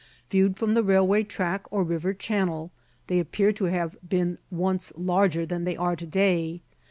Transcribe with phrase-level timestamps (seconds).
[0.31, 2.71] Viewed from the railway track or river channel,
[3.05, 6.63] they appear to have been once larger than they are to day.